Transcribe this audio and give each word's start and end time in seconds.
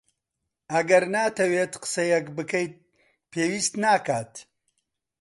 ئەگەر 0.73 1.03
ناتەوێت 1.15 1.73
قسەیەک 1.83 2.25
بکەیت، 2.37 2.73
پێویست 3.31 3.73
ناکات. 3.83 4.33